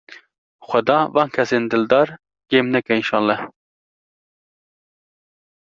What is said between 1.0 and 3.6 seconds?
van kesên dildar kêm neke înşellah.